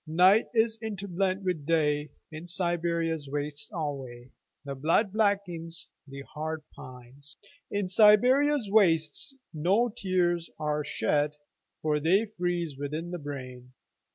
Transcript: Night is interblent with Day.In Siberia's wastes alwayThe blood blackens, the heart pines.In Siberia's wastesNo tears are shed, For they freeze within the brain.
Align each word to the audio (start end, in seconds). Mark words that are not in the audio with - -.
Night 0.07 0.47
is 0.55 0.79
interblent 0.79 1.43
with 1.43 1.63
Day.In 1.67 2.47
Siberia's 2.47 3.29
wastes 3.29 3.69
alwayThe 3.71 4.81
blood 4.81 5.13
blackens, 5.13 5.89
the 6.07 6.23
heart 6.23 6.63
pines.In 6.75 7.87
Siberia's 7.87 8.67
wastesNo 8.71 9.95
tears 9.95 10.49
are 10.57 10.83
shed, 10.83 11.35
For 11.83 11.99
they 11.99 12.25
freeze 12.25 12.75
within 12.79 13.11
the 13.11 13.19
brain. 13.19 13.73